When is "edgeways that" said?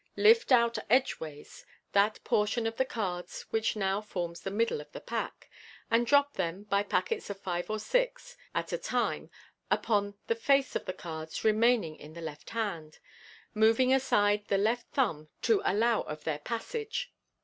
0.89-2.19